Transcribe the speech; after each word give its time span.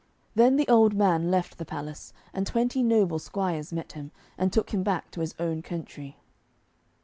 Then 0.33 0.55
the 0.55 0.67
old 0.67 0.95
man 0.95 1.29
left 1.29 1.59
the 1.59 1.63
palace, 1.63 2.11
and 2.33 2.47
twenty 2.47 2.81
noble 2.81 3.19
squires 3.19 3.71
met 3.71 3.91
him, 3.91 4.09
and 4.35 4.51
took 4.51 4.71
him 4.71 4.81
back 4.81 5.11
to 5.11 5.21
his 5.21 5.35
own 5.37 5.61
country. 5.61 6.17